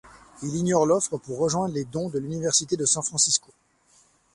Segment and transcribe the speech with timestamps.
[0.41, 3.51] Il ignore l'offre pour rejoindre les Dons de l'université de San Francisco.